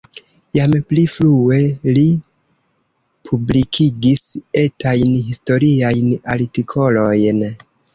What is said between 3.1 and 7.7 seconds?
publikigis etajn historiajn artikolojn.